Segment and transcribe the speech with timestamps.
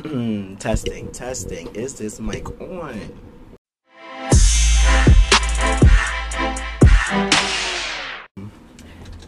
[0.00, 1.74] testing, testing.
[1.74, 2.98] Is this mic on?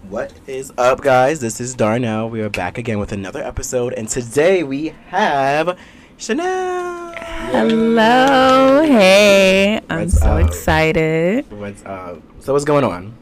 [0.08, 1.40] What is up, guys?
[1.40, 2.30] This is Darnell.
[2.30, 5.78] We are back again with another episode, and today we have
[6.16, 7.12] Chanel.
[7.16, 10.46] Hello, hey, I'm What's so up?
[10.46, 11.50] excited.
[11.52, 12.22] What's up?
[12.40, 13.14] So, what's going on?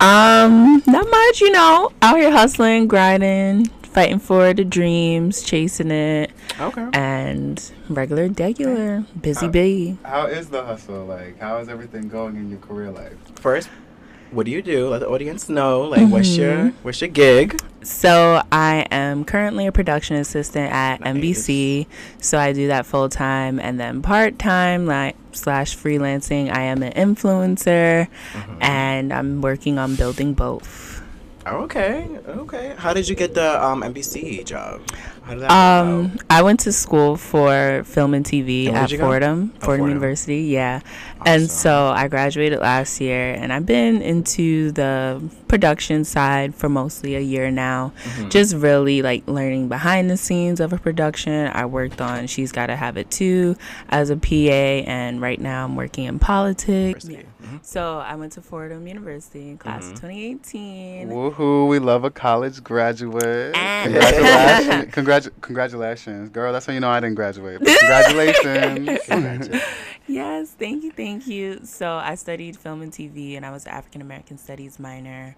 [0.00, 6.30] Um, not much, you know, out here hustling, grinding, fighting for the dreams, chasing it,
[6.60, 6.86] Okay.
[6.92, 9.96] and regular, regular, busy Uh, bee.
[10.04, 11.06] How is the hustle?
[11.06, 13.14] Like, how is everything going in your career life?
[13.36, 13.68] First,
[14.32, 14.88] what do you do?
[14.88, 15.82] Let the audience know.
[15.82, 16.40] Like, what's Mm-hmm.
[16.42, 17.60] your what's your gig?
[17.82, 21.14] So I am currently a production assistant at Nice.
[21.14, 21.86] NBC.
[22.18, 26.50] So I do that full time, and then part time, like slash freelancing.
[26.52, 28.62] I am an influencer, Mm-hmm.
[28.62, 30.93] and I'm working on building both.
[31.46, 32.74] Okay, okay.
[32.78, 34.80] How did you get the um NBC job?
[35.24, 38.90] How did that Um, I went to school for film and TV And at?
[38.90, 39.88] Fordham, Oh, Fordham Fordham.
[39.88, 40.42] University.
[40.44, 40.80] Yeah,
[41.20, 41.28] out?
[41.28, 47.14] and so I graduated last year, and I've been into the production side for mostly
[47.14, 47.92] a year now.
[48.16, 48.30] Mhm.
[48.30, 51.50] Just really like learning behind the scenes of a production.
[51.52, 53.54] I worked on She's Gotta Have It Too
[53.90, 57.04] as a PA, and right now I'm working in politics.
[57.04, 57.26] University.
[57.44, 57.58] Mhm.
[57.64, 59.92] So I went to Fordham University in class Mhm.
[59.92, 61.08] of 2018.
[61.10, 61.68] Woohoo!
[61.68, 63.54] We love a college graduate.
[63.54, 64.94] Congratulations!
[64.94, 66.52] Congratu- congratulations, girl.
[66.52, 67.58] That's when you know I didn't graduate.
[67.64, 68.98] Congratulations!
[69.08, 69.62] Congratulations.
[70.06, 71.60] Yes, thank you, thank you.
[71.64, 75.36] So I studied film and TV, and I was African American Studies minor.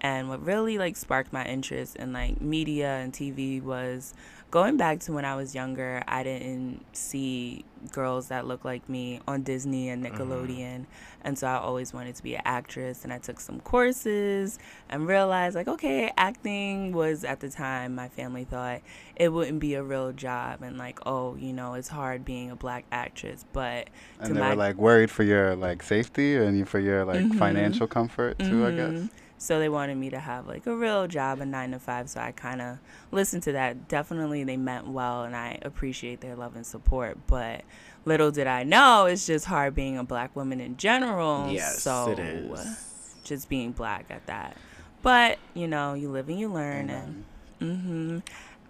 [0.00, 4.14] And what really like sparked my interest in like media and TV was
[4.50, 6.02] going back to when I was younger.
[6.08, 10.86] I didn't see girls that looked like me on Disney and Nickelodeon,
[11.22, 13.04] and so I always wanted to be an actress.
[13.04, 18.08] And I took some courses and realized like, okay, acting was at the time my
[18.08, 18.80] family thought
[19.16, 22.56] it wouldn't be a real job, and like, oh, you know, it's hard being a
[22.56, 23.88] black actress, but
[24.18, 27.20] and to they my were like worried for your like safety and for your like
[27.20, 27.38] Mhm.
[27.38, 28.64] financial comfort too.
[28.66, 28.76] I Mhm.
[28.76, 29.08] guess.
[29.40, 32.10] So they wanted me to have like a real job, a nine to five.
[32.10, 32.78] So I kind of
[33.12, 33.88] listened to that.
[33.88, 37.18] Definitely, they meant well, and I appreciate their love and support.
[37.28, 37.62] But
[38.04, 41.52] little did I know, it's just hard being a black woman in general.
[41.52, 43.14] Yes, so it is.
[43.24, 44.56] just being black at that.
[45.02, 47.24] But you know, you live and you learn, and
[47.60, 48.18] hmm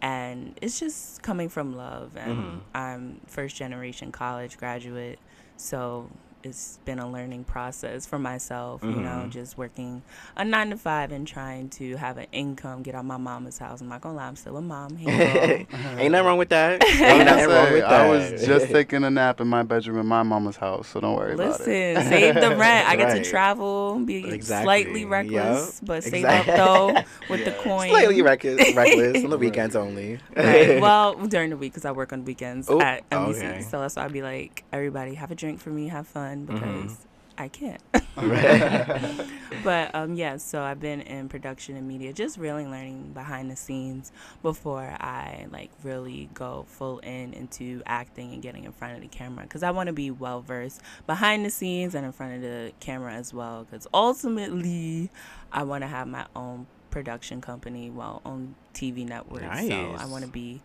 [0.00, 2.16] and it's just coming from love.
[2.16, 2.60] And Mhm.
[2.74, 5.18] I'm first generation college graduate,
[5.56, 6.10] so
[6.44, 8.82] it's been a learning process for myself.
[8.82, 9.30] You know, Mhm.
[9.30, 10.02] just working
[10.36, 13.80] a nine to five and trying to have an income, get out my mama's house.
[13.80, 14.96] I'm not gonna lie, I'm still a mom.
[14.96, 15.66] Hey.
[15.98, 16.82] Ain't nothing wrong with that.
[16.88, 17.92] Ain't I, nothing wrong with that.
[17.92, 21.16] I was just taking a nap in my bedroom in my mama's house, so don't
[21.16, 21.66] worry about it.
[21.66, 22.88] Listen, save the rent.
[22.88, 23.24] I get Right.
[23.24, 24.64] to travel, be Exactly.
[24.64, 25.86] slightly reckless, Yup.
[25.86, 26.52] but save Exactly.
[26.54, 26.94] up though
[27.30, 27.62] with the Yeah.
[27.62, 27.88] coin.
[27.88, 30.18] Slightly reckless, reckless on the weekends only.
[30.36, 30.80] Right.
[30.80, 33.62] Well, during the week because I work on weekends Oh, at NBC, okay.
[33.62, 36.90] so that's why I'd be like, everybody have a drink for me, have fun because
[36.90, 36.96] Mhm.
[37.38, 37.80] I can't.
[39.62, 43.56] But um, yeah, so I've been in production and media, just really learning behind the
[43.56, 44.12] scenes
[44.42, 49.08] before I like really go full in into acting and getting in front of the
[49.08, 52.42] camera because I want to be well versed behind the scenes and in front of
[52.42, 55.10] the camera as well because ultimately
[55.52, 59.42] I want to have my own production company, well, own TV network.
[59.68, 60.60] So I want to be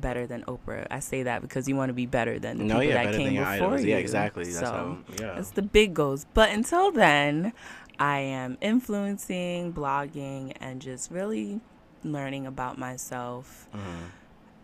[0.00, 0.86] better than Oprah.
[0.90, 3.14] I say that because you want to be better than the no, people yeah, that
[3.14, 3.82] came before idols.
[3.84, 3.90] you.
[3.90, 4.44] Yeah, exactly.
[4.44, 5.34] That's so how, yeah.
[5.34, 6.26] that's the big goals.
[6.34, 7.52] But until then,
[7.98, 11.60] I am influencing, blogging, and just really
[12.04, 13.80] learning about myself Mhm.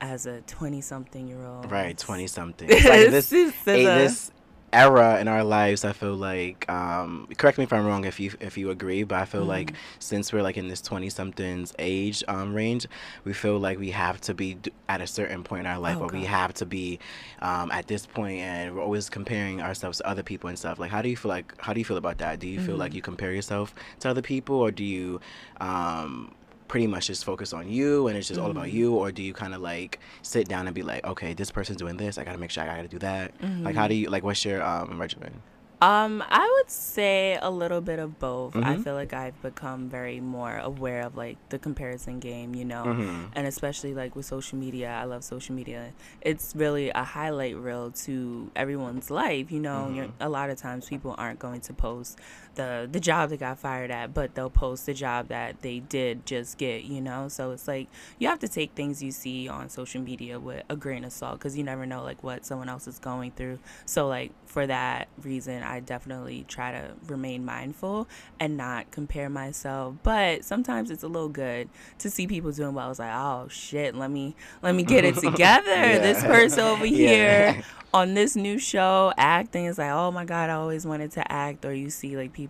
[0.00, 1.70] as a 20 something year old.
[1.70, 2.68] Right, twenty something.
[2.70, 4.30] It's like this, This is a, a- this
[4.72, 5.84] era in our lives.
[5.84, 9.18] I feel like, um, correct me if I'm wrong, if you if you agree, but
[9.18, 9.76] I feel like Mhm.
[9.98, 12.86] since we're like in this twenty somethings age um, range,
[13.24, 16.00] we feel like we have to be d- at a certain point in our life,
[16.00, 16.98] Oh, or we have to be
[17.40, 20.78] um, at this point, and we're always comparing ourselves to other people and stuff.
[20.78, 21.54] Like, how do you feel like?
[21.60, 22.38] How do you feel about that?
[22.40, 22.94] Do you feel like Mhm.
[22.94, 25.20] you compare yourself to other people, or do you?
[25.60, 26.34] Um,
[26.72, 29.34] pretty much just focus on you and it's just all about you or do you
[29.34, 32.38] kind of like sit down and be like okay this person's doing this i gotta
[32.38, 33.26] make sure i gotta do that
[33.66, 35.34] like how do you like what's your um regimen
[35.82, 38.54] Um, I would say a little bit of both.
[38.54, 38.84] I Mhm.
[38.84, 43.30] feel like I've become very more aware of like the comparison game, you know, Mhm.
[43.36, 44.88] and especially like with social media.
[45.02, 45.90] I love social media.
[46.30, 48.14] It's really a highlight reel to
[48.54, 49.50] everyone's life.
[49.50, 50.12] You know, Mhm.
[50.20, 52.10] a lot of times people aren't going to post
[52.54, 56.26] the the job they got fired at, but they'll post the job that they did
[56.26, 56.84] just get.
[56.84, 57.88] You know, so it's like
[58.18, 61.38] you have to take things you see on social media with a grain of salt
[61.38, 63.58] because you never know like what someone else is going through.
[63.86, 68.08] So like for that reason, I definitely try to remain mindful
[68.40, 69.96] and not compare myself.
[70.02, 72.90] But sometimes it's a little good to see people doing well.
[72.90, 75.70] It's like, oh shit, let me let me get it together.
[75.70, 75.98] Yeah.
[75.98, 77.52] This person over Yeah.
[77.52, 77.62] here
[77.94, 81.62] on this new show acting is like oh my god i always wanted to act
[81.66, 82.41] or you see like people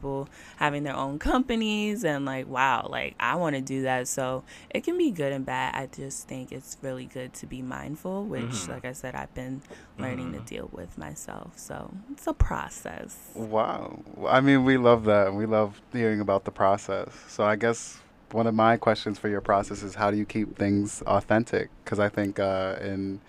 [0.57, 4.83] having their own companies and like wow like i want to do that so it
[4.85, 8.43] can be good and bad i just think it's really good to be mindful which
[8.43, 8.69] Mhm.
[8.69, 9.63] like i said i've been
[9.99, 10.45] learning Mhm.
[10.47, 14.01] to deal with myself so it's a process Wow.
[14.29, 15.35] I mean, we love that.
[15.35, 17.09] We love hearing about the process.
[17.29, 17.99] So I guess
[18.31, 21.71] one of my questions for your process is how do you keep things authentic?
[21.85, 23.21] Because I think uh, in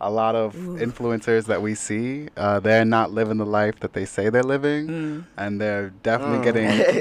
[0.00, 0.76] a lot of Ooh.
[0.76, 4.88] influencers that we see, uh, they're not living the life that they say they're living,
[4.88, 5.24] mm.
[5.38, 6.44] and they're definitely Mm.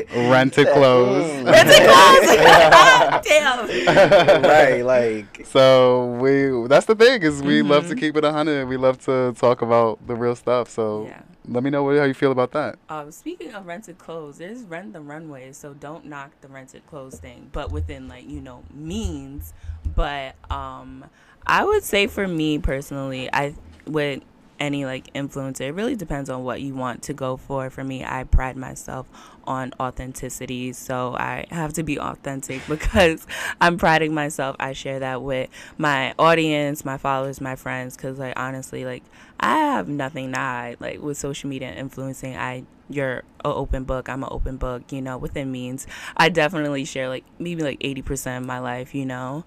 [0.08, 1.26] getting rented clothes.
[1.44, 1.52] Mm.
[1.52, 3.26] Rented clothes!
[3.28, 4.44] Damn.
[4.44, 8.00] right, like So we that's the thing is we love to Mhm.
[8.00, 8.68] keep it a hundred.
[8.68, 10.70] We love to talk about the real stuff.
[10.70, 12.78] So yeah let me know how you feel about that.
[12.90, 17.20] Um, speaking of rented clothes, there's rent the runway, so don't knock the rented clothes
[17.20, 19.54] thing, but within like you know means.
[19.96, 21.06] But um,
[21.46, 23.56] I would say for me personally, I
[23.86, 24.24] with
[24.64, 27.70] any like influencer, it really depends on what you want to go for.
[27.70, 29.08] For me, I pride myself
[29.44, 33.28] on authenticity, so I have to be authentic because
[33.60, 34.56] I'm priding myself.
[34.60, 39.04] I share that with my audience, my followers, my friends, because like honestly, like
[39.40, 40.78] I have nothing to hide.
[40.80, 44.08] Like with social media and influencing, I you're an open book.
[44.08, 44.94] I'm an open book.
[44.94, 48.96] You know, within means, I definitely share like maybe like eighty percent of my life.
[48.96, 49.44] You know,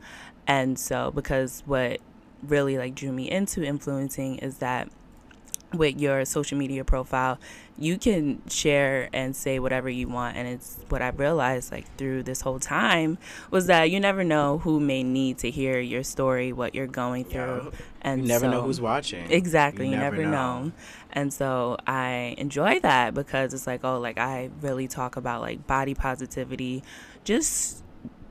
[0.47, 2.01] and so because what
[2.43, 4.89] really like drew me into influencing is that
[5.77, 7.39] with your social media profile
[7.79, 12.23] you can share and say whatever you want and it's what i realized like through
[12.23, 13.19] this whole time
[13.51, 17.25] was that you never know who may need to hear your story what you're going
[17.25, 17.71] through
[18.07, 19.31] and you never know who's watching.
[19.31, 20.63] Exactly, You you, never never, know.
[20.65, 20.73] know.
[21.13, 25.67] And so I enjoy that because it's like, oh, like I really talk about like
[25.67, 26.85] body positivity,
[27.25, 27.83] just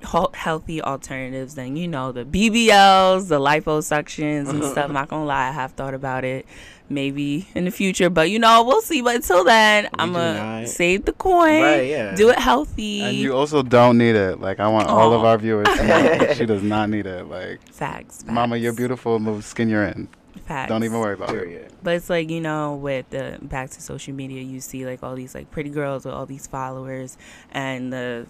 [0.03, 4.91] healthy alternatives than you know the BBLs, the liposuctions and stuff.
[4.95, 6.45] Not gonna lie, I have thought about it
[6.87, 9.01] maybe in the future, but you know we'll see.
[9.01, 12.15] But until then, I'm gonna not- save the coin, Right, yeah.
[12.15, 13.01] do it healthy.
[13.01, 14.39] And you also don't need it.
[14.39, 17.27] Like I want all of our viewers to know she does not need it.
[17.27, 20.07] Like facts, facts, Mama, you're beautiful in the skin you're in.
[20.45, 20.69] Facts.
[20.69, 21.71] Don't even worry about it.
[21.81, 25.15] But it's like, you know, with the back to social media, you see like all
[25.15, 27.17] these like pretty girls with all these followers
[27.51, 28.27] and the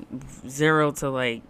[0.47, 1.41] zero to like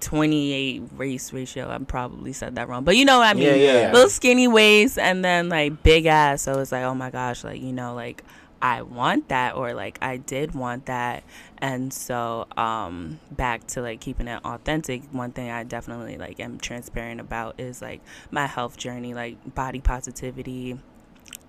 [0.00, 1.68] 28 race ratio.
[1.70, 2.84] I probably said that wrong.
[2.84, 3.44] But you know what I mean?
[3.44, 3.92] Yeah, yeah, yeah.
[3.92, 6.42] Little skinny waist and then like big ass.
[6.42, 8.22] So it's like, oh my gosh, like, you know, like
[8.62, 11.24] I want that or like I did want that.
[11.58, 16.58] And so um back to like keeping it authentic, one thing I definitely like am
[16.58, 18.00] transparent about is like
[18.30, 20.78] my health journey, like body positivity,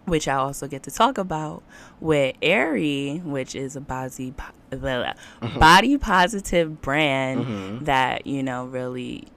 [0.05, 1.63] which I also get to talk about
[1.99, 4.33] with Aerie, which is a body
[4.69, 5.13] blah,
[5.57, 7.85] body positive brand Mhm.
[7.85, 9.27] that you know really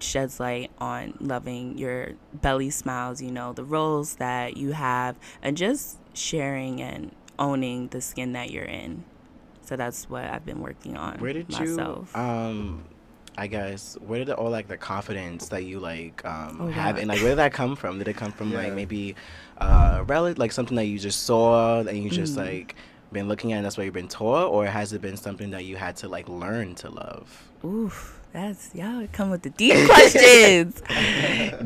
[0.00, 5.56] sheds light on loving your belly smiles, you know, the roles that you have, and
[5.56, 9.04] just sharing and owning the skin that you're in.
[9.62, 12.14] So that's what I've been working on Where did myself.
[12.14, 12.84] you um
[13.36, 17.08] I guess where did all like the confidence that you like um Oh, have and
[17.08, 17.98] like where did that come from?
[17.98, 19.16] Did it come from like maybe
[19.58, 22.46] uh rel- like something that you just saw and you just Mhm.
[22.46, 22.76] like
[23.12, 25.64] been looking at and that's why you've been taught or has it been something that
[25.64, 27.50] you had to like learn to love?
[27.64, 30.80] Oof, that's y'all come with the deep questions.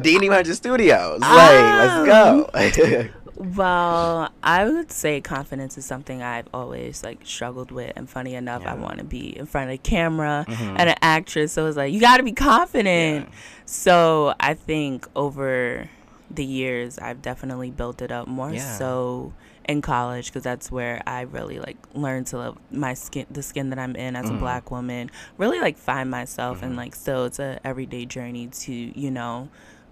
[0.04, 1.20] Deanie Hunter Studios.
[1.20, 3.10] Like, let's go.
[3.40, 8.66] Well, I would say confidence is something I've always like struggled with, and funny enough,
[8.66, 10.74] I want to be in front of a camera Mhm.
[10.76, 11.52] and an actress.
[11.52, 13.28] So it's like you got to be confident.
[13.28, 13.34] Yeah.
[13.64, 15.88] So I think over
[16.28, 18.76] the years, I've definitely built it up more Yeah.
[18.76, 19.32] so
[19.68, 23.68] in college because that's where I really like learned to love my skin, the skin
[23.70, 24.36] that I'm in as Mhm.
[24.36, 25.10] a black woman.
[25.36, 26.62] Really like find myself, Mhm.
[26.64, 29.48] and like still, it's a everyday journey to you know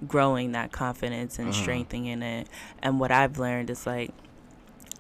[0.09, 1.55] growing that confidence and Mhm.
[1.55, 2.49] strengthening it.
[2.83, 4.11] And what I've learned is like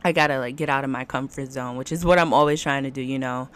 [0.04, 2.84] I gotta like get out of my comfort zone, which is what I'm always trying
[2.84, 3.48] to do, you know.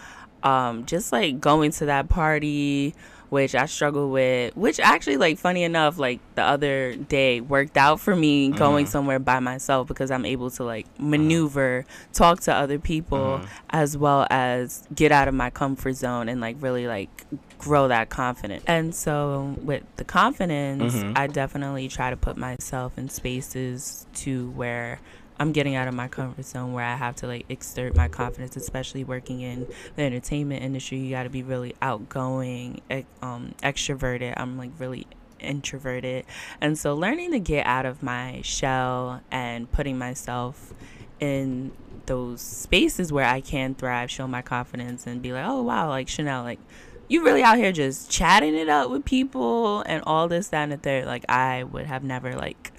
[0.43, 2.95] Um, just like going to that party,
[3.31, 8.01] which I struggle with, which actually like funny enough, like the other day worked out
[8.01, 8.89] for me going Mhm.
[8.89, 13.47] somewhere by myself because I'm able to like maneuver, talk to other people Mhm.
[13.71, 17.09] as well as get out of my comfort zone and like really like
[17.59, 18.65] grow that confidence.
[18.67, 21.05] And so with the confidence.
[21.15, 24.99] I definitely try to put myself in spaces to where
[25.41, 28.57] I'm getting out of my comfort zone where I have to like exert my confidence,
[28.57, 29.67] especially working in
[29.97, 30.99] the entertainment industry.
[30.99, 32.83] You got to be really outgoing,
[33.23, 34.35] um, extroverted.
[34.37, 35.07] I'm like really
[35.39, 36.27] introverted.
[36.61, 40.75] And so learning to get out of my shell and putting myself
[41.21, 41.73] in
[42.05, 46.09] those spaces where I can thrive, show my confidence, and be like, oh wow, like
[46.09, 46.61] Chanel, like
[47.09, 50.73] you really out here just chatting it up with people and all this, that, and
[50.73, 51.07] the third.
[51.07, 52.73] Like I would have never like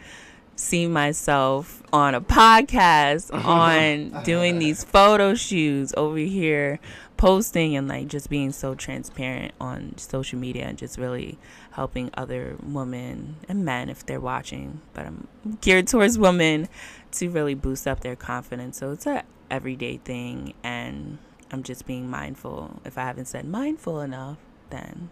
[0.61, 6.79] seen myself on a podcast, on doing these photo shoots over here,
[7.17, 11.37] posting and like just being so transparent on social media and just really
[11.71, 14.81] helping other women and men if they're watching.
[14.93, 15.27] But I'm
[15.61, 16.67] geared towards women
[17.13, 18.77] to really boost up their confidence.
[18.77, 21.17] So it's a everyday thing and
[21.51, 22.81] I'm just being mindful.
[22.85, 24.37] If I haven't said mindful enough,
[24.69, 25.09] then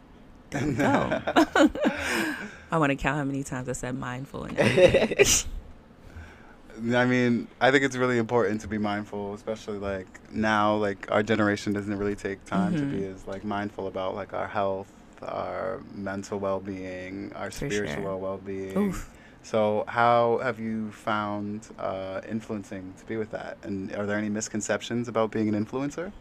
[0.53, 1.21] no.
[2.71, 4.47] I want to count how many times I said mindful.
[6.93, 11.23] I mean, I think it's really important to be mindful, especially like now, like our
[11.23, 12.91] generation doesn't really take time mm-hmm.
[12.91, 14.91] to be as like mindful about like our health,
[15.21, 18.17] our mental well-being, our For spiritual sure.
[18.17, 18.77] well-being.
[18.77, 19.09] Oof.
[19.41, 23.57] So, how have you found uh, influencing to be with that?
[23.63, 26.11] And are there any misconceptions about being an influencer?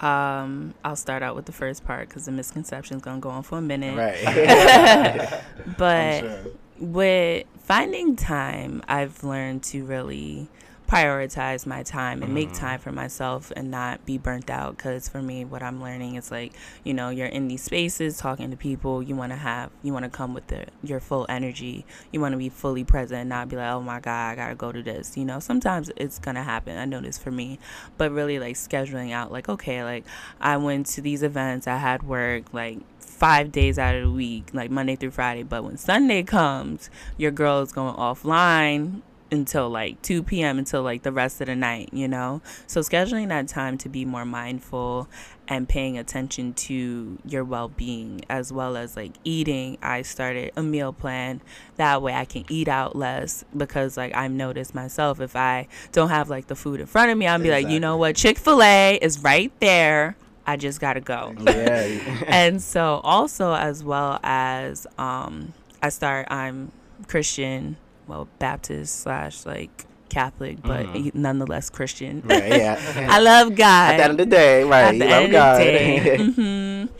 [0.00, 3.42] Um, I'll start out with the first part because the misconception is gonna go on
[3.42, 3.96] for a minute.
[3.96, 5.42] Right.
[5.78, 6.40] but sure.
[6.78, 10.48] with finding time, I've learned to really
[10.88, 12.64] prioritize my time and make mm-hmm.
[12.64, 16.30] time for myself and not be burnt out because for me what i'm learning is
[16.30, 19.92] like you know you're in these spaces talking to people you want to have you
[19.92, 23.28] want to come with the, your full energy you want to be fully present and
[23.28, 26.18] not be like oh my god i gotta go to this you know sometimes it's
[26.18, 27.58] gonna happen i know this for me
[27.98, 30.06] but really like scheduling out like okay like
[30.40, 34.48] i went to these events i had work like five days out of the week,
[34.52, 35.42] like Monday through Friday.
[35.42, 40.58] But when Sunday comes, your girl is going offline until like 2 p.m.
[40.58, 42.40] until like the rest of the night, you know?
[42.66, 45.08] So scheduling that time to be more mindful
[45.48, 49.78] and paying attention to your well-being as well as like eating.
[49.82, 51.40] I started a meal plan
[51.76, 56.10] that way I can eat out less because like I've noticed myself if I don't
[56.10, 57.64] have like the food in front of me, I'll be exactly.
[57.64, 58.16] like, "You know what?
[58.16, 60.16] Chick-fil-A is right there."
[60.46, 61.34] I just gotta go.
[61.40, 62.24] Yeah.
[62.26, 66.72] and so also as well as um, I start I'm
[67.06, 67.76] Christian
[68.08, 71.20] well Baptist slash like Catholic, but mm-hmm.
[71.20, 72.22] nonetheless Christian.
[72.24, 73.08] Right, yeah.
[73.10, 73.92] I love God.
[73.92, 74.82] At the end of the day, right?
[74.82, 75.60] At you love God.
[75.66, 76.94] mm-hmm.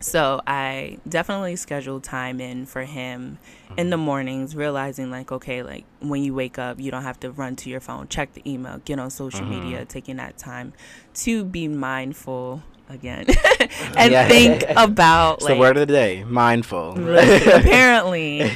[0.00, 3.78] So I definitely schedule time in for him mm-hmm.
[3.78, 7.32] in the mornings, realizing like, okay, like when you wake up, you don't have to
[7.32, 9.64] run to your phone, check the email, get on social mm-hmm.
[9.64, 10.72] media, taking that time
[11.14, 13.26] to be mindful again
[13.96, 14.28] and yeah.
[14.28, 16.92] think about like, the word of the day mindful.
[17.18, 18.50] Apparently.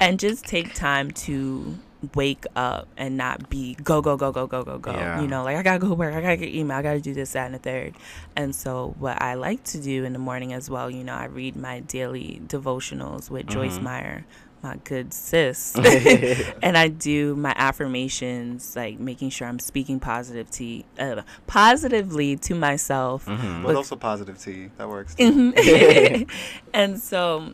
[0.00, 1.78] And just take time to
[2.14, 4.92] wake up and not be go go go go go go go.
[4.92, 5.22] Yeah.
[5.22, 6.14] you know like i gotta go work.
[6.14, 6.76] I gotta get email.
[6.76, 7.94] I gotta do this that and the third.
[8.36, 11.26] And so what i like to do in the morning as well you know i
[11.26, 13.60] read my daily devotionals with mm-hmm.
[13.60, 14.24] joyce meyer
[14.64, 15.76] my good sis.
[16.62, 22.54] and I do my affirmations, like making sure I'm speaking positive to, uh, positively to
[22.54, 23.26] myself.
[23.26, 23.62] Mm-hmm.
[23.62, 24.70] But also positive to you.
[24.78, 25.14] That works.
[25.14, 26.24] Mm-hmm.
[26.74, 27.52] and so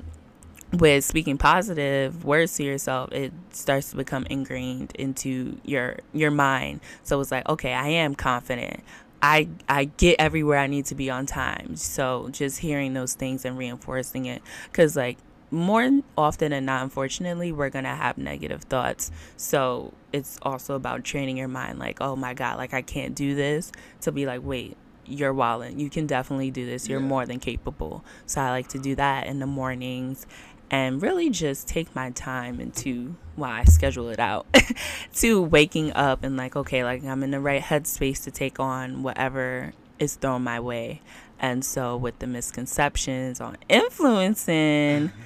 [0.73, 6.79] with speaking positive words to yourself it starts to become ingrained into your your mind
[7.03, 8.81] so it's like okay i am confident
[9.23, 11.77] I I get everywhere I need to be on time.
[11.77, 15.19] So just hearing those things and reinforcing it cuz like
[15.51, 19.11] more often than not, unfortunately, we're going to have negative thoughts.
[19.37, 23.35] So it's also about training your mind, like, oh my God, like I can't do
[23.35, 24.77] this, to be like, wait,
[25.07, 25.79] you're walling.
[25.81, 26.89] You can definitely do this.
[26.89, 27.07] You're yeah.
[27.07, 28.05] more than capable.
[28.27, 30.27] So I like to do that in the mornings
[30.71, 34.47] and really just take my time into why well, I schedule it out
[35.15, 39.03] to waking up and like, okay, like I'm in the right headspace to take on
[39.03, 41.03] whatever is thrown my way.
[41.41, 45.11] And so, with the misconceptions on influencing,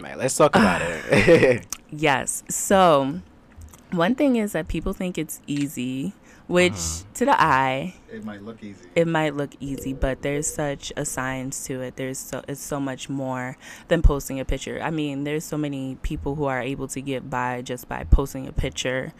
[0.00, 1.66] Man, let's talk about it.
[1.90, 2.44] yes.
[2.48, 3.20] So,
[3.90, 6.12] one thing is that people think it's easy,
[6.46, 7.04] which uh-huh.
[7.14, 8.86] to the eye, it might look easy.
[8.94, 11.96] It might look easy, but there's such a science to it.
[11.96, 13.56] There's so it's so much more
[13.88, 14.80] than posting a picture.
[14.80, 18.46] I mean, there's so many people who are able to get by just by posting
[18.46, 19.12] a picture.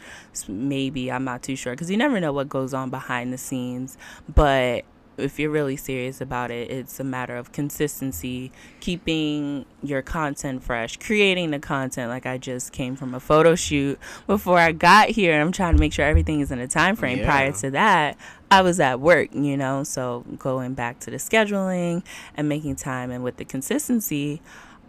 [0.46, 3.98] Maybe I'm not too sure because you never know what goes on behind the scenes,
[4.32, 4.84] but
[5.18, 10.96] if you're really serious about it, it's a matter of consistency, keeping your content fresh,
[10.96, 12.08] creating the content.
[12.10, 15.40] Like I just came from a photo shoot before I got here.
[15.40, 17.18] I'm trying to make sure everything is in a time frame.
[17.18, 17.26] Yeah.
[17.26, 18.16] Prior to that,
[18.50, 19.84] I was at work, you know.
[19.84, 22.04] So going back to the scheduling
[22.36, 24.40] and making time, and with the consistency,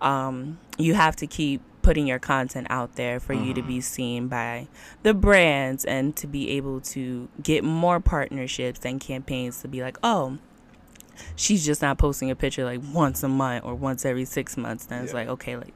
[0.01, 3.45] um, you have to keep putting your content out there for mm-hmm.
[3.45, 3.81] you to be mm-hmm.
[3.81, 4.67] seen by
[5.01, 9.97] the brands and to be able to get more partnerships and campaigns to be like,
[10.03, 10.37] oh,
[11.35, 14.85] she's just not posting a picture like once a month or once every six months.
[14.85, 15.73] Then it's like, okay, like,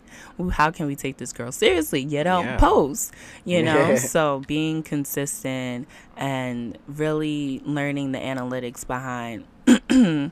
[0.52, 2.02] how can we take this girl seriously?
[2.02, 2.58] You don't Yeah.
[2.58, 3.12] post,
[3.44, 3.90] you know?
[3.90, 3.96] Yeah.
[3.96, 9.46] so being consistent and really learning the analytics behind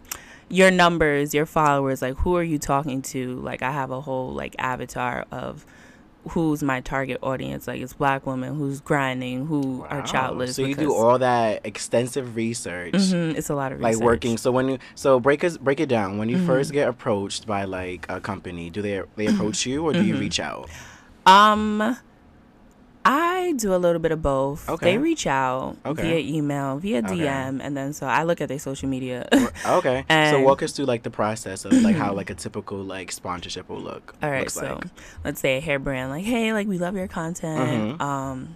[0.52, 3.36] your numbers, your followers, like who are you talking to?
[3.40, 5.66] Like I have a whole like avatar of
[6.30, 7.68] who's my target audience.
[7.68, 10.56] Like it's black women who's grinding, who are childless.
[10.56, 12.94] So you do all that extensive research.
[12.94, 15.90] Mhm, it's a lot of Like working, so when you so break us break it
[15.90, 16.18] down.
[16.20, 16.46] When you Mhm.
[16.46, 20.16] first get approached by like a company, do they they approach you or do you
[20.16, 20.20] Mhm.
[20.20, 20.70] reach out?
[21.26, 21.98] Um,
[23.04, 24.70] I do a little bit of both.
[24.70, 24.92] Okay.
[24.92, 26.02] They reach out Okay.
[26.04, 27.18] via email, via Okay.
[27.18, 29.28] DM, and then so I look at their social media.
[29.66, 33.12] Okay, so walk us through like the process of like how like a typical like
[33.12, 34.14] sponsorship will look.
[34.22, 34.84] All right, so like.
[35.24, 38.00] let's say a hair brand, like, hey, like we love your content.
[38.00, 38.02] Mhm.
[38.02, 38.56] Um,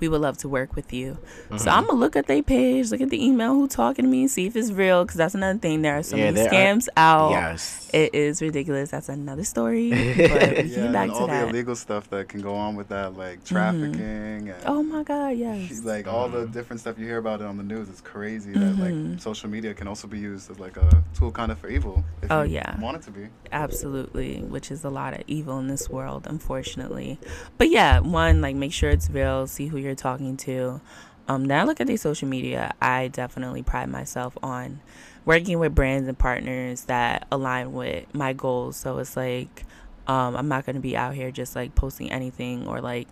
[0.00, 1.18] we would love to work with you.
[1.50, 1.72] So Mhm.
[1.72, 4.46] I'm gonna look at their page, look at the email, who talking to me, see
[4.46, 5.82] if it's real, because that's another thing.
[5.82, 7.30] There are so Yeah, many there are- scams out.
[7.30, 7.88] yes.
[7.92, 8.90] It is ridiculous.
[8.90, 9.90] That's another story.
[9.90, 12.54] But we can Yeah, get and back to all the illegal stuff that can go
[12.54, 15.66] on with that, like trafficking and Oh my God, yes.
[15.68, 16.52] She's like all the Mhm.
[16.52, 17.88] different stuff you hear about it on the news.
[17.88, 19.20] It's crazy that like Mhm.
[19.20, 22.04] social media can also be used as like a tool kind of for evil.
[22.22, 22.80] If Oh, you yeah.
[22.80, 23.28] want it to be.
[23.52, 27.18] Absolutely, which is a lot of evil in this world, unfortunately.
[27.58, 30.80] But yeah, one like make sure it's real, see who you're talking to.
[31.28, 32.74] Um, I look at their social media.
[32.82, 34.80] I definitely pride myself on
[35.24, 38.76] working with brands and partners that align with my goals.
[38.76, 39.64] So it's like
[40.08, 43.06] um, I'm not gonna be out here just like posting anything or like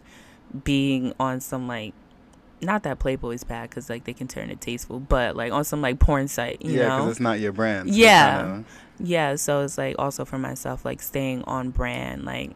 [0.65, 1.95] being on some like
[2.61, 5.81] not that Playboy's bad because like they can turn it tasteful, but like on some
[5.81, 6.97] like porn site, you yeah, know.
[6.99, 7.89] because it's not your brand.
[7.91, 8.41] so Yeah.
[8.43, 8.65] kinda-
[9.01, 12.25] Yeah, so it's like also for myself, like staying on brand.
[12.25, 12.51] Like,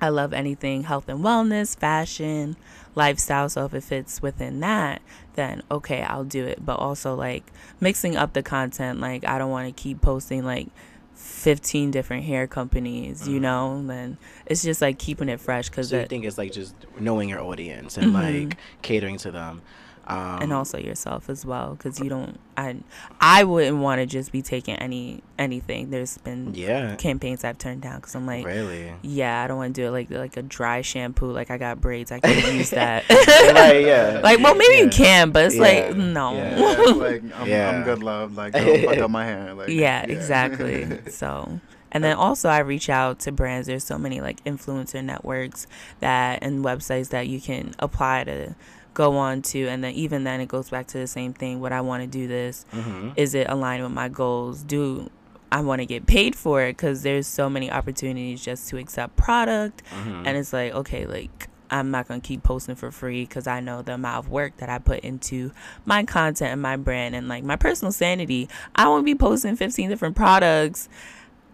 [0.00, 2.56] I love anything health and wellness, fashion,
[2.96, 3.48] lifestyle.
[3.48, 5.00] So if it fits within that,
[5.34, 6.64] then okay, I'll do it.
[6.66, 7.44] But also, like,
[7.78, 8.98] mixing up the content.
[9.00, 10.66] Like, I don't want to keep posting like
[11.14, 13.42] 15 different hair companies, you Mhm.
[13.42, 13.82] know?
[13.86, 17.28] Then it's just like keeping it fresh because So you think it's like just knowing
[17.28, 18.48] your audience and Mhm.
[18.48, 19.62] like catering to them.
[20.08, 22.76] Um, and also yourself as well because you don't i
[23.20, 27.82] i wouldn't want to just be taking any anything there's been yeah, campaigns i've turned
[27.82, 28.92] down because i'm like really.
[29.02, 31.30] Yeah, I don't want to do it like like a dry shampoo.
[31.32, 33.04] Like I got braids, I can't use that.
[33.08, 34.20] Right, yeah.
[34.24, 35.60] like, well, maybe you can, but it's Yeah.
[35.62, 36.34] like no.
[36.34, 37.70] Yeah, Yeah, it's like I'm, Yeah.
[37.70, 38.36] I'm good, love.
[38.36, 39.54] Like don't fuck up my hair.
[39.54, 40.02] Like yeah.
[40.02, 40.86] exactly.
[41.10, 41.60] so,
[41.92, 43.66] and then also I reach out to brands.
[43.66, 45.66] There's so many like influencer networks
[46.00, 48.54] that and websites that you can apply to
[48.96, 51.60] go on to, and then even then it goes back to the same thing.
[51.60, 52.64] Would I want to do this?
[52.72, 54.62] hmm is it aligned with my goals?
[54.62, 55.10] Do
[55.52, 56.76] i want to get paid for it?
[56.76, 59.82] Because there's so many opportunities just to accept product.
[59.92, 63.46] Hmm and it's like okay like i'm not going to keep posting for free because
[63.48, 65.50] i know the amount of work that i put into
[65.84, 68.48] my content and my brand and like my personal sanity.
[68.76, 70.88] I won't be posting 15 different products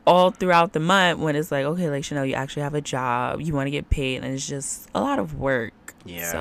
[0.06, 3.40] all throughout the month when it's like okay like chanel you actually have a job.
[3.40, 5.94] You want to get paid and it's just a lot of work.
[6.04, 6.30] Yeah.
[6.32, 6.38] so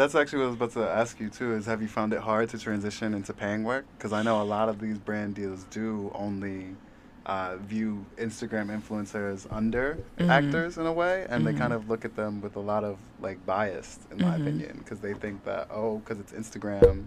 [0.00, 1.52] That's actually what I was about to ask you too.
[1.52, 3.84] Is have you found it hard to transition into paying work?
[3.98, 6.68] Because I know a lot of these brand deals do only
[7.26, 10.28] uh, view Instagram influencers under Mhm.
[10.28, 11.58] actors in a way, and they Mhm.
[11.58, 14.40] kind of look at them with a lot of like bias, in my Mhm.
[14.40, 17.04] opinion, because they think that oh, because it's Instagram,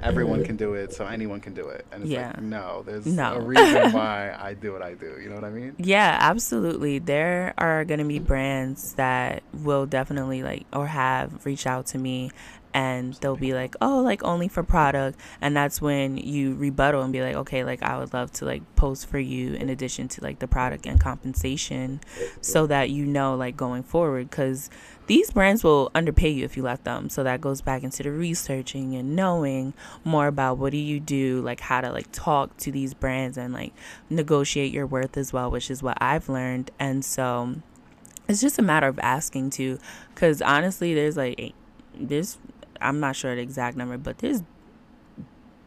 [0.00, 2.28] everyone can do it, so anyone can do it, and it's Yeah.
[2.28, 3.34] like no, there's No.
[3.34, 5.16] a reason why I do what I do.
[5.20, 5.74] You know what I mean?
[5.78, 7.00] Yeah, absolutely.
[7.00, 11.98] There are going to be brands that will definitely like or have reached out to
[11.98, 12.30] me
[12.76, 17.10] and they'll be like, "Oh, like only for product." And that's when you rebuttal and
[17.10, 20.22] be like, "Okay, like I would love to like post for you in addition to
[20.22, 22.00] like the product and compensation
[22.42, 24.68] so that you know like going forward cuz
[25.06, 27.08] these brands will underpay you if you let them.
[27.08, 29.72] So that goes back into the researching and knowing
[30.04, 33.54] more about what do you do, like how to like talk to these brands and
[33.54, 33.72] like
[34.10, 36.70] negotiate your worth as well, which is what I've learned.
[36.78, 37.54] And so
[38.28, 39.78] it's just a matter of asking too,
[40.14, 41.54] because honestly, there's like
[41.98, 42.38] there's
[42.80, 44.42] I'm not sure the exact number, but there's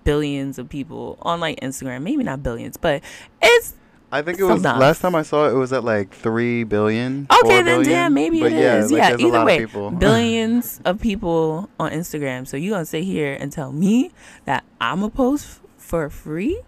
[0.04, 2.02] billions of people on like Instagram.
[2.04, 3.04] Maybe not billions, but
[3.41, 3.76] it's
[4.12, 4.80] I think it was enough.
[4.80, 5.52] last time I saw it.
[5.52, 7.28] It was at like three billion.
[7.32, 7.89] Okay, 4 then billion.
[7.89, 8.91] damn, maybe but it yeah, is.
[8.91, 12.48] Like, Yeah, either way, of billions of people on Instagram.
[12.48, 14.12] So you gonna sit here and tell me
[14.45, 16.62] that I'm a post for free?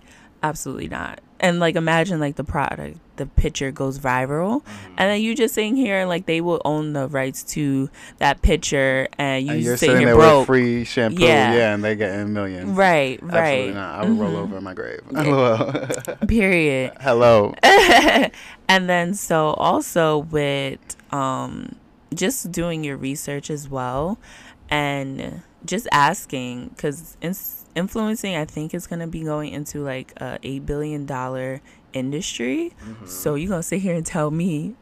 [0.44, 1.22] Absolutely not.
[1.42, 4.88] And like imagine like the product, the picture goes viral, Mm-hmm.
[4.98, 9.08] and then you just sitting here like they will own the rights to that picture,
[9.18, 10.42] and you and you're sitting sitting there broke.
[10.42, 11.54] with free shampoo, Yeah.
[11.54, 12.70] yeah, and they getting millions.
[12.70, 13.48] Right, Absolutely right.
[13.50, 13.96] Absolutely not.
[13.96, 14.44] I would roll Mhm.
[14.44, 15.02] over in my grave.
[15.12, 16.16] Yeah.
[16.28, 16.94] Period.
[17.02, 17.56] Hello.
[17.64, 20.80] and then so also with
[21.12, 21.76] um
[22.14, 24.20] just doing your research as well
[24.70, 27.18] and just asking because
[27.76, 31.62] influencing i think is going to be going into like a $8 billion
[31.94, 33.06] industry mm-hmm.
[33.06, 34.76] so you're going to sit here and tell me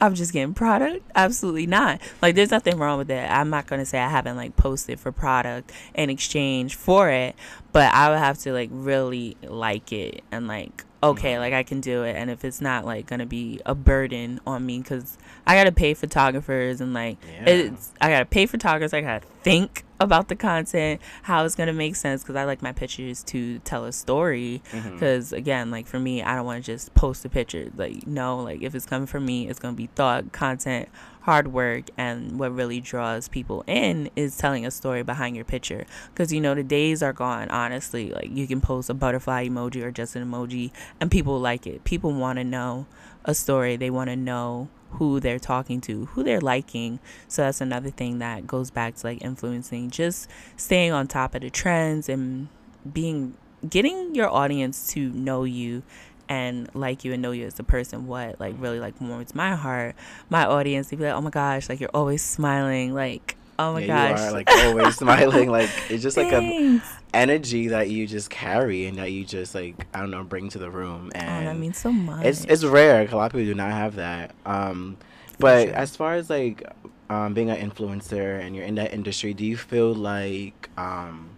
[0.00, 1.10] I'm just getting product?
[1.14, 2.00] Absolutely not.
[2.20, 3.30] Like, there's nothing wrong with that.
[3.30, 7.34] I'm not going to say I haven't like posted for product in exchange for it,
[7.72, 11.40] but I would have to like really like it and like, okay, mm-hmm.
[11.40, 12.16] like I can do it.
[12.16, 15.72] And if it's not like to be a burden on me, because I got to
[15.72, 17.48] pay photographers and like, yeah.
[17.48, 21.54] it's, I got to pay photographers, I got to think about the content, how it's
[21.54, 22.22] gonna make sense.
[22.22, 24.62] Because I like my pictures to tell a story.
[24.72, 25.36] Because mm-hmm.
[25.36, 27.70] again, like for me, I don't want to just post a picture.
[27.76, 30.88] Like no, like if it's coming from me, it's gonna be thought, content,
[31.26, 35.84] hard work, and what really draws people in is telling a story behind your picture.
[36.12, 37.48] Because you know the days are gone.
[37.48, 41.66] Honestly, like you can post a butterfly emoji or just an emoji, and people like
[41.66, 41.82] it.
[41.82, 42.86] People want to know
[43.24, 43.74] a story.
[43.76, 47.00] They want to know who they're talking to, who they're liking.
[47.26, 51.42] So that's another thing that goes back to like influencing, just staying on top of
[51.42, 52.46] the trends and
[52.90, 53.36] being
[53.68, 55.82] getting your audience to know you
[56.28, 59.54] and like you and know you as a person what like really like warms my
[59.54, 59.94] heart
[60.28, 63.80] my audience they be like oh my gosh like you're always smiling like oh my
[63.80, 66.80] yeah, gosh you are like always smiling like it's just like a
[67.16, 70.58] energy that you just carry and that you just like I don't know bring to
[70.58, 72.24] the room and oh, that means so much.
[72.24, 73.08] It's it's rare.
[73.08, 74.34] A lot of people do not have that.
[74.44, 74.98] Um,
[75.38, 75.74] but sure.
[75.74, 76.62] as far as like
[77.08, 81.30] um, being an influencer and you're in that industry, do you feel like um,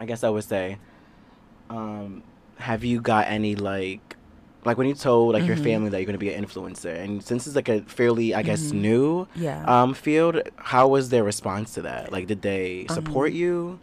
[0.00, 0.78] I guess I would say,
[1.68, 2.22] um,
[2.60, 4.16] have you got any like
[4.64, 5.48] like when you told like mm-hmm.
[5.48, 8.34] your family that you're going to be an influencer and since it's like a fairly
[8.34, 8.82] i guess mm-hmm.
[8.82, 9.64] new yeah.
[9.64, 13.80] um field how was their response to that like did they support um, you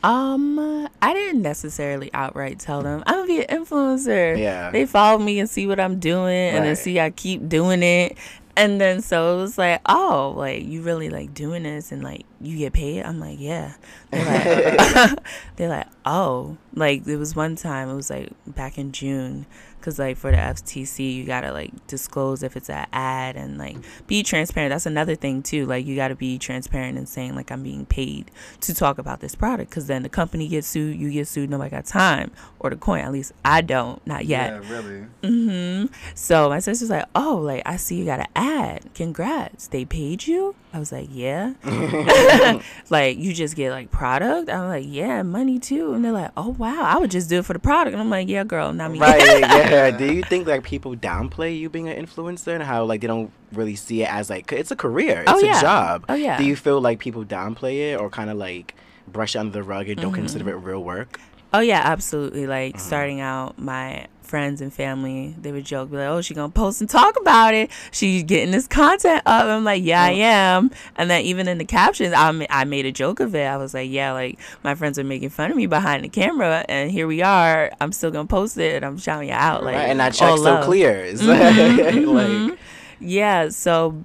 [0.00, 4.38] um, I didn't necessarily outright tell them I'm gonna be an influencer.
[4.38, 6.54] Yeah, they follow me and see what I'm doing, right.
[6.54, 8.16] and then see I keep doing it,
[8.58, 12.26] and then so it was like, oh, like you really like doing this, and like
[12.40, 13.04] you get paid.
[13.04, 13.74] I'm like, yeah.
[14.10, 15.18] They're like,
[15.56, 19.46] they're like, oh, like there was one time it was like back in June
[19.88, 23.76] because like for the FTC, you gotta like disclose if it's an ad and like
[24.06, 24.70] be transparent.
[24.70, 25.64] That's another thing too.
[25.64, 29.34] Like you gotta be transparent and saying like I'm being paid to talk about this
[29.34, 31.48] product because then the company gets sued, you get sued.
[31.48, 33.00] Nobody got time or the coin.
[33.00, 34.62] At least I don't, not yet.
[34.62, 35.06] Yeah, really.
[35.22, 35.90] Mhm.
[36.14, 38.90] So my sister's like, oh, like I see you got an ad.
[38.94, 40.54] Congrats, they paid you.
[40.74, 41.54] I was like, yeah.
[42.90, 44.50] like you just get like product.
[44.50, 45.94] I'm like, yeah, money too.
[45.94, 47.94] And they're like, oh wow, I would just do it for the product.
[47.94, 48.98] And I'm like, yeah, girl, not me.
[48.98, 49.40] Right.
[49.40, 49.68] yeah.
[49.98, 53.32] Do you think like people downplay you being an influencer and how like they don't
[53.52, 55.58] really see it as like it's a career, it's oh, yeah.
[55.58, 56.04] a job.
[56.08, 56.38] Oh yeah.
[56.38, 58.74] Do you feel like people downplay it or kind of like
[59.06, 60.22] brush it under the rug and don't mm-hmm.
[60.22, 61.20] consider it real work?
[61.52, 62.46] Oh yeah, absolutely.
[62.46, 62.86] Like mm-hmm.
[62.86, 66.80] starting out, my friends and family, they would joke, be like, "Oh, she gonna post
[66.80, 67.70] and talk about it.
[67.90, 71.64] She's getting this content up." I'm like, "Yeah, I am." And then even in the
[71.64, 73.46] captions, I I made a joke of it.
[73.46, 76.64] I was like, "Yeah, like my friends are making fun of me behind the camera,
[76.68, 77.70] and here we are.
[77.80, 80.42] I'm still gonna post it, and I'm shouting you out like." Right, and that check's
[80.42, 81.04] so clear.
[81.04, 82.54] Mm-hmm, like, mm-hmm.
[83.00, 83.48] yeah.
[83.48, 84.02] So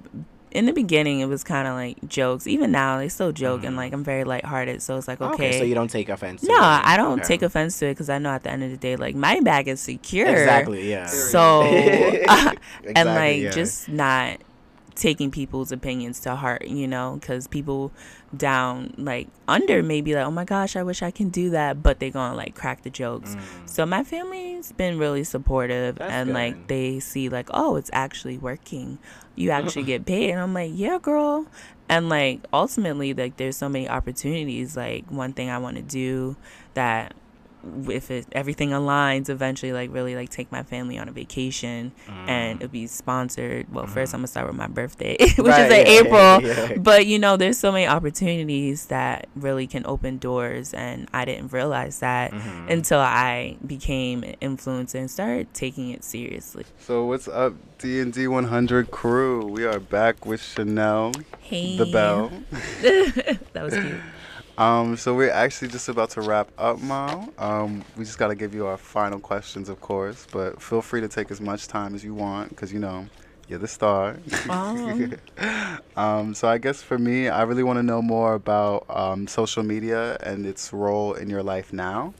[0.54, 2.46] in the beginning it was kind of like jokes.
[2.46, 3.68] Even now they still joke mm-hmm.
[3.68, 5.34] and like I'm very lighthearted, so it's like okay.
[5.48, 6.42] okay so you don't take offense.
[6.44, 7.28] No, I don't okay.
[7.28, 9.40] take offense to it because I know at the end of the day, like my
[9.40, 10.28] bag is secure.
[10.28, 10.88] Exactly.
[10.88, 11.06] Yeah.
[11.06, 12.58] So exactly,
[12.94, 13.50] and like yeah.
[13.50, 14.38] just not
[14.94, 17.92] taking people's opinions to heart, you know, because people
[18.36, 21.98] down like under maybe like, oh my gosh, I wish I can do that, but
[21.98, 23.34] they're gonna like crack the jokes.
[23.34, 23.68] Mm.
[23.68, 26.34] So my family's been really supportive That's and good.
[26.34, 28.98] like they see like, oh, it's actually working.
[29.34, 31.46] You actually get paid, and I'm like, yeah, girl.
[31.88, 34.76] And like ultimately, like there's so many opportunities.
[34.76, 36.36] Like one thing I want to do
[36.74, 37.14] that
[37.88, 42.28] if it everything aligns eventually like really like take my family on a vacation mm.
[42.28, 43.90] and it'll be sponsored well mm.
[43.90, 46.78] first i'm gonna start with my birthday which right, is in yeah, april yeah, yeah.
[46.78, 51.52] but you know there's so many opportunities that really can open doors and i didn't
[51.52, 52.68] realize that mm-hmm.
[52.68, 58.90] until i became an influencer and started taking it seriously so what's up d&d 100
[58.90, 62.30] crew we are back with chanel hey the bell
[63.52, 64.00] that was cute
[64.56, 67.32] um, so we're actually just about to wrap up, Mal.
[67.38, 71.00] Um, we just got to give you our final questions, of course, but feel free
[71.00, 73.06] to take as much time as you want because you know
[73.48, 74.16] you're the star.
[74.48, 75.14] Um.
[75.96, 79.62] um, so I guess for me, I really want to know more about um, social
[79.62, 82.14] media and its role in your life now.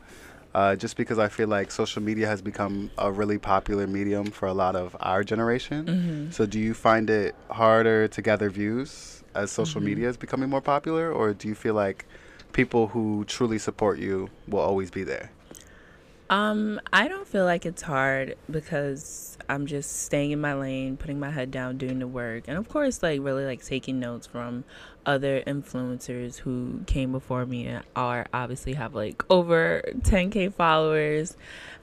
[0.55, 4.47] Uh, just because I feel like social media has become a really popular medium for
[4.47, 5.85] a lot of our generation.
[5.85, 6.31] Mm-hmm.
[6.31, 9.88] So, do you find it harder to gather views as social mm-hmm.
[9.88, 12.07] media is becoming more popular, or do you feel like
[12.55, 15.31] people who truly support you will always be there?
[16.31, 21.21] Um, I don't feel like it's hard because I'm just staying in my lane, putting
[21.21, 24.64] my head down, doing the work, and of course, like really like taking notes from
[25.07, 31.37] other influencers who came before me are obviously have like over 10k followers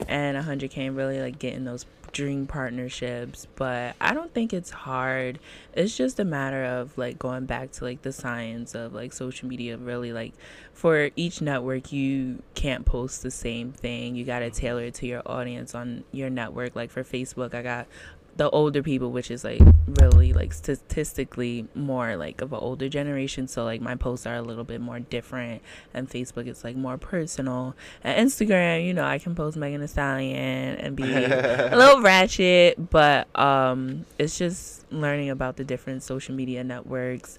[0.08, 3.46] and 100k and really like getting those dream partnerships.
[3.56, 5.38] But i don't think it's hard.
[5.72, 9.48] It's just a matter of like going back to like the science of like social
[9.48, 10.34] media really like
[10.74, 14.14] for each network you can't post the same thing.
[14.14, 16.76] You got to tailor it to your audience on your network.
[16.76, 17.86] Like for facebook i got
[18.36, 19.60] the older people which is like
[20.00, 23.46] really like statistically more like of an older generation.
[23.46, 26.98] So like my posts are a little bit more different and facebook is like more
[26.98, 27.74] personal.
[28.02, 32.90] And instagram you know i can post megan thee stallion and be a little ratchet
[32.90, 37.38] but um it's just learning about the different social media networks.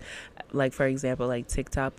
[0.52, 1.94] Like for example like tiktok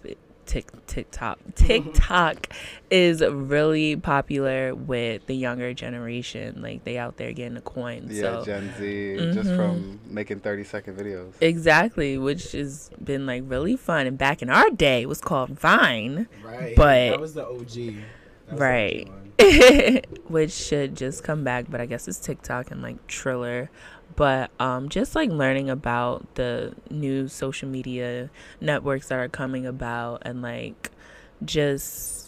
[0.46, 2.48] Tik TikTok TikTok
[2.90, 6.61] is really popular with the younger generation.
[6.62, 8.07] Like they out there getting a coin.
[8.09, 8.44] Yeah, so.
[8.44, 9.33] Gen Z, mm-hmm.
[9.33, 11.33] just from making thirty second videos.
[11.40, 14.07] Exactly, which has been like really fun.
[14.07, 16.28] And back in our day, it was called Vine.
[16.44, 16.74] Right.
[16.76, 17.59] But that was the OG.
[18.50, 19.09] Was right.
[19.38, 23.70] The OG which should just come back, but I guess it's TikTok and like Triller
[24.16, 30.22] but um, just like learning about the new social media networks that are coming about
[30.22, 30.90] and like
[31.44, 32.23] just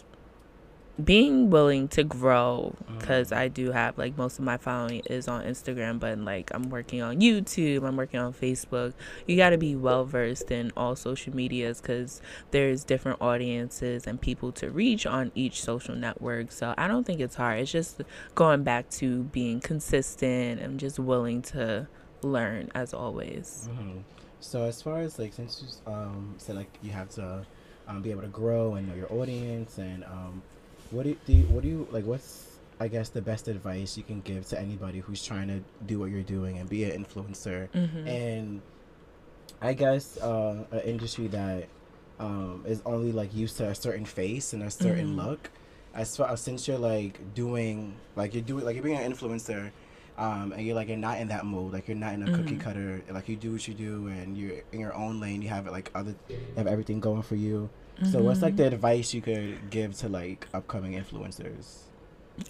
[1.03, 3.37] being willing to grow because mm.
[3.37, 7.01] I do have like most of my following is on Instagram, but like I'm working
[7.01, 8.93] on YouTube, I'm working on Facebook.
[9.27, 14.19] You got to be well versed in all social medias because there's different audiences and
[14.19, 16.51] people to reach on each social network.
[16.51, 17.59] So I don't think it's hard.
[17.59, 18.01] It's just
[18.33, 21.87] going back to being consistent and just willing to
[22.23, 23.69] learn as always.
[23.71, 23.99] Mm-hmm.
[24.39, 27.45] So as far as like since you um, said like you have to
[27.87, 30.41] um, be able to grow and know your audience and um,
[30.91, 32.45] what do you, do you, what do you like what's
[32.79, 36.11] I guess the best advice you can give to anybody who's trying to do what
[36.11, 38.07] you're doing and be an influencer mm-hmm.
[38.07, 38.61] and
[39.61, 41.67] I guess uh, an industry that
[42.19, 45.27] um, is only like used to a certain face and a certain mm-hmm.
[45.27, 45.49] look
[45.93, 49.71] as far since you're like doing like you're doing like you're being an influencer
[50.17, 52.43] um, and you're like you're not in that mode like you're not in a mm-hmm.
[52.43, 55.49] cookie cutter like you do what you do and you're in your own lane you
[55.49, 57.69] have it like other you have everything going for you
[58.01, 58.11] Mm-hmm.
[58.11, 61.83] So what's like the advice you could give to like upcoming influencers?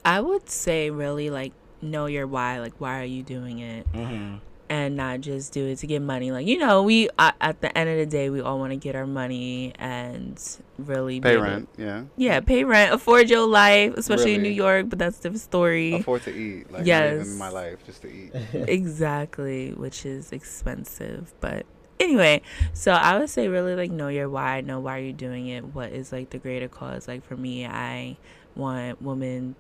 [0.04, 2.60] I would say really like know your why.
[2.60, 3.92] Like why are you doing it?
[3.94, 4.38] Mm-hmm.
[4.70, 6.34] And not just do it to get money.
[6.34, 8.76] Like you know, we uh, at the end of the day, we all want to
[8.76, 10.38] get our money and
[10.78, 11.70] really pay rent.
[11.78, 12.04] yeah.
[12.18, 14.36] Yeah, pay rent, afford your life, especially really?
[14.36, 14.90] in New York.
[14.90, 15.94] But that's a different story.
[15.94, 16.70] Afford to eat.
[16.70, 18.34] Like yes, in my life just to eat.
[18.54, 21.66] exactly, which is expensive, but
[22.00, 22.42] anyway,
[22.74, 25.92] so I would say really like know your why, know why you're doing it, what
[25.92, 27.08] is like the greater cause.
[27.08, 28.18] Like for me, I
[28.56, 29.56] want women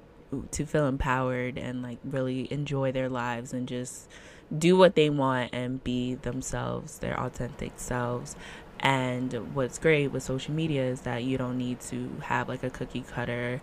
[0.51, 4.09] to feel empowered and like really enjoy their lives and just
[4.55, 8.35] do what they want and be themselves, their authentic selves.
[8.79, 12.69] And what's great with social media is that you don't need to have like a
[12.69, 13.61] cookie cutter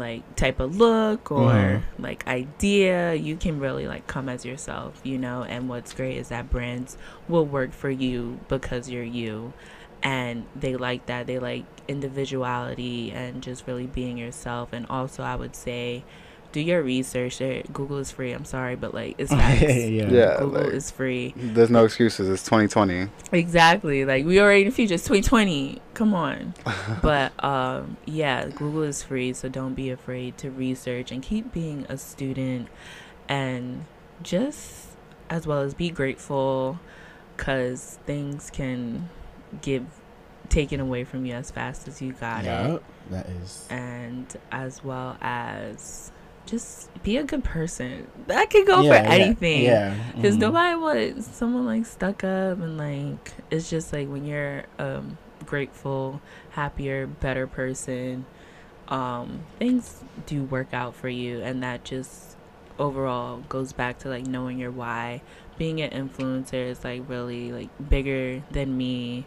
[0.00, 1.82] like type of look or mm.
[1.98, 3.14] like idea.
[3.14, 5.42] You can really like come as yourself you know?
[5.42, 6.96] And what's great is that brands
[7.28, 9.52] will work for you because you're you.
[10.02, 11.26] And they like that.
[11.26, 14.70] They like individuality and just really being yourself.
[14.72, 16.04] And also i would say
[16.52, 17.38] do your research.
[17.72, 18.32] Google is free.
[18.32, 19.62] I'm sorry, but like it's facts.
[19.62, 20.08] yeah.
[20.08, 21.32] yeah, Google like, is free.
[21.36, 22.28] There's no excuses.
[22.28, 23.08] It's 2020.
[23.32, 24.04] Exactly.
[24.04, 24.94] Like we already in the future.
[24.94, 25.80] It's 2020.
[25.94, 26.54] Come on.
[27.02, 31.86] but um, yeah, Google is free, so don't be afraid to research and keep being
[31.88, 32.68] a student,
[33.28, 33.84] and
[34.22, 34.88] just
[35.28, 36.80] as well as be grateful,
[37.36, 39.08] cause things can
[39.62, 39.86] give
[40.48, 42.82] taken away from you as fast as you got yeah, it.
[43.10, 43.66] That is.
[43.70, 46.12] And as well as
[46.46, 48.06] just be a good person.
[48.26, 49.64] That could go yeah, for anything.
[49.64, 49.94] Yeah.
[50.14, 50.40] Because mm-hmm.
[50.40, 56.20] nobody wants someone like stuck up and like it's just like when you're um grateful,
[56.50, 58.26] happier, better person,
[58.88, 62.36] um, things do work out for you and that just
[62.78, 65.22] overall goes back to like knowing your why.
[65.58, 69.26] Being an influencer is like really like bigger than me.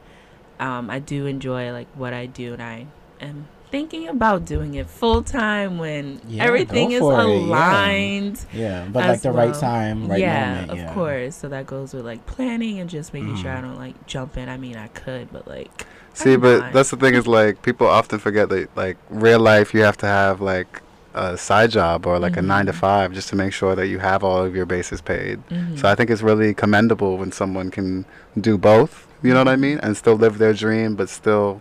[0.60, 2.88] Um, I do enjoy like what I do and I
[3.22, 8.46] am thinking about doing it full time when yeah, everything is aligned.
[8.54, 8.84] Yeah.
[8.84, 8.88] yeah.
[8.88, 9.48] but like the well.
[9.48, 10.78] right time, right yeah, moment.
[10.78, 11.36] Yeah, of course.
[11.36, 13.42] So that goes with like planning and just making mm.
[13.42, 13.70] sure I mm-hmm.
[13.70, 14.48] don't like jump in.
[14.48, 15.88] I mean, I could, but like.
[16.14, 19.82] See, but that's the thing is like people often forget that like real life you
[19.82, 20.84] have to have like
[21.16, 22.52] a side job or like mm-hmm.
[22.52, 22.80] a nine to mm-hmm.
[22.80, 25.40] five just to make sure that you have all of your bases paid.
[25.50, 25.78] Mm-hmm.
[25.78, 28.06] So I think it's really commendable when someone can
[28.40, 29.08] do both.
[29.24, 31.60] You know what I mean, and still live their dream, but still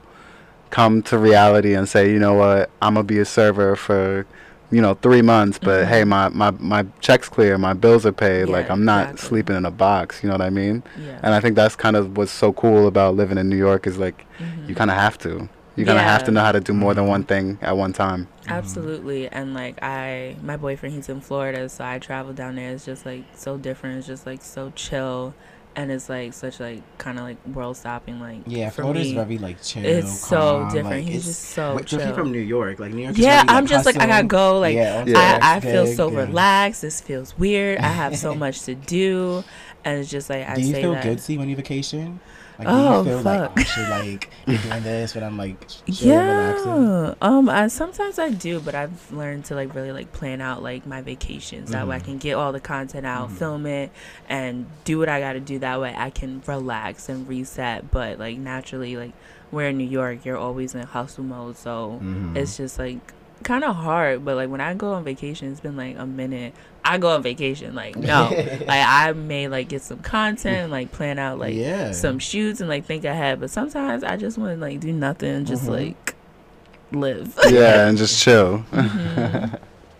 [0.72, 4.26] come to reality and say, you know what, I'm gonna be a server for
[4.70, 5.88] you know, three months, but Mhm.
[5.88, 8.46] hey, my, my, my check's clear, my bills are paid.
[8.48, 9.28] like I'm not exactly.
[9.28, 10.22] sleeping in a box.
[10.22, 10.82] You know what I mean?
[10.98, 11.18] Yeah.
[11.22, 13.98] And I think that's kind of what's so cool about living in New York is
[13.98, 14.70] like Mhm.
[14.70, 15.46] you kind of have to.
[15.76, 17.08] You kind of have to know how to do more than Mhm.
[17.16, 18.28] one thing at one time.
[18.48, 19.28] Absolutely.
[19.28, 22.70] And like I my boyfriend he's in Florida, so I travel down there.
[22.70, 23.98] It's just like so different.
[23.98, 25.35] It's just like so chill
[25.74, 29.14] and it's like such like kind of like world stopping like Yeah, for Florida's me,
[29.14, 29.85] very like chill.
[29.85, 30.87] It's so different.
[30.90, 32.14] like, He's it's- just so Wait, so he chill.
[32.14, 33.12] from New York, like New York.
[33.14, 34.58] Is yeah, very, I'm just like I gotta go.
[34.61, 35.38] Like yeah, Yeah.
[35.42, 36.18] I, I feel so yeah.
[36.20, 36.82] relaxed.
[36.82, 37.78] This feels weird.
[37.78, 39.44] I have so much to do,
[39.85, 41.02] and it's just like I Do you say feel that.
[41.02, 42.20] good, see, when you vacation?
[42.59, 43.41] Like, Oh, do you feel fuck.
[43.41, 46.85] like oh, I should like be doing this, but I'm like chill, relaxing.
[46.85, 47.15] Yeah.
[47.23, 47.49] Um.
[47.49, 51.01] I sometimes I do, but I've learned to like really like plan out like my
[51.01, 51.71] vacations.
[51.71, 52.05] That way I Mhm.
[52.05, 53.37] can get all the content out, Mhm.
[53.37, 53.91] film it,
[54.29, 55.59] and do what I got to do.
[55.59, 57.91] That way I can relax and reset.
[57.91, 59.12] But like naturally, like
[59.51, 62.37] we're in New York, you're always in hustle mode, so Mhm.
[62.37, 64.24] it's just like kind of hard.
[64.24, 66.55] But like when I go on vacation, it's been like a minute.
[66.85, 68.31] I go on vacation, like no,
[68.66, 71.92] like I may like get some content, and, like plan out like yeah.
[71.92, 73.38] some shoots and like think ahead.
[73.40, 75.68] But sometimes I just want to like do nothing, and just Mhm.
[75.70, 76.14] like
[76.90, 77.38] live.
[77.50, 78.64] yeah, and just chill.
[78.72, 79.59] Mhm.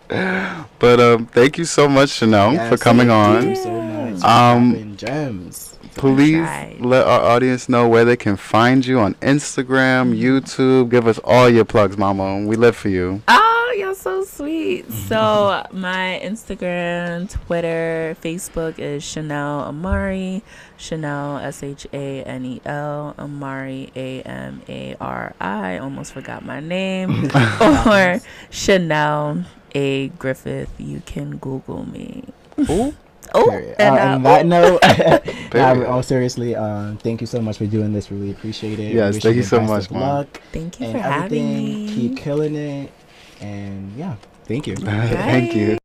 [0.79, 3.49] but um, thank you so much, Shanel, Yes, for coming thank on.
[3.49, 4.23] you so much.
[4.25, 5.72] Um, dropping gems.
[5.95, 6.77] Please Right.
[6.81, 10.23] let our audience know where they can find you on Instagram, mm-hmm.
[10.23, 10.91] YouTube.
[10.91, 12.45] Give us all your plugs, Mama.
[12.47, 13.23] We live for you.
[13.29, 14.89] Oh, you're so sweet.
[14.89, 15.09] Mm-hmm.
[15.09, 20.43] So my Instagram, Twitter, Facebook is Shanel Amari.
[20.79, 25.79] Shanel S H A N E L Amari A M A R I.
[25.79, 27.25] Almost forgot my name.
[27.27, 30.71] or Shanel A Griffith.
[30.79, 32.25] You can Google me.
[33.37, 33.41] Ooh.
[33.41, 33.77] Oh, Period.
[33.79, 34.49] and, Uh, uh, on that ooh.
[34.49, 34.81] note,
[35.51, 35.79] Period.
[35.79, 38.11] nah, all seriously, um, thank you so much for doing this.
[38.11, 38.95] Really appreciate it.
[38.95, 40.01] Yes, Wish thank you the so much, of Mom.
[40.03, 41.47] luck Thank you and for having
[41.87, 41.89] me.
[41.95, 42.91] Keep killing it,
[43.41, 44.77] and yeah, thank you.
[44.77, 45.73] Thank you.
[45.73, 45.82] Bye.